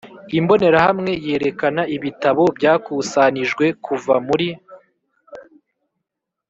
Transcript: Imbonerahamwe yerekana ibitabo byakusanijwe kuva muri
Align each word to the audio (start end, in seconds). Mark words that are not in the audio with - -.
Imbonerahamwe 0.39 1.11
yerekana 1.27 1.81
ibitabo 1.95 2.43
byakusanijwe 2.57 3.65
kuva 3.85 4.15
muri 4.25 4.47